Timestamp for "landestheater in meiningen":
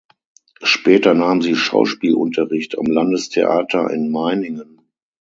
2.87-4.81